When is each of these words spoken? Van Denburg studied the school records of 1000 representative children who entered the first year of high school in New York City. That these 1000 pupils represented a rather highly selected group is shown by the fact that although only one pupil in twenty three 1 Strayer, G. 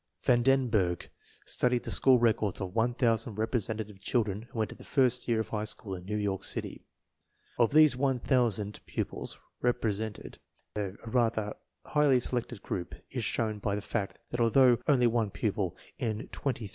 Van 0.23 0.41
Denburg 0.43 1.09
studied 1.45 1.83
the 1.83 1.91
school 1.91 2.17
records 2.17 2.59
of 2.59 2.73
1000 2.73 3.35
representative 3.35 4.01
children 4.01 4.47
who 4.49 4.59
entered 4.63 4.79
the 4.79 4.83
first 4.83 5.27
year 5.27 5.39
of 5.41 5.49
high 5.49 5.63
school 5.63 5.93
in 5.93 6.05
New 6.05 6.15
York 6.17 6.43
City. 6.43 6.87
That 7.59 7.69
these 7.69 7.95
1000 7.95 8.79
pupils 8.87 9.37
represented 9.61 10.39
a 10.75 10.93
rather 11.05 11.53
highly 11.85 12.19
selected 12.19 12.63
group 12.63 12.95
is 13.11 13.23
shown 13.23 13.59
by 13.59 13.75
the 13.75 13.81
fact 13.83 14.17
that 14.31 14.39
although 14.39 14.79
only 14.87 15.05
one 15.05 15.29
pupil 15.29 15.77
in 15.99 16.05
twenty 16.07 16.21
three 16.21 16.23
1 16.23 16.31
Strayer, 16.31 16.53
G. 16.53 16.69